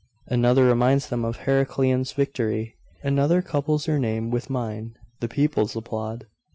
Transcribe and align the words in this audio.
Another 0.25 0.65
reminds 0.65 1.09
them 1.09 1.23
of 1.23 1.41
Heraclian's 1.41 2.13
victory 2.13 2.75
another 3.03 3.43
couples 3.43 3.85
your 3.85 3.99
name 3.99 4.31
with 4.31 4.49
mine.... 4.49 4.95
the 5.19 5.27
people 5.27 5.69
applaud.... 5.75 6.25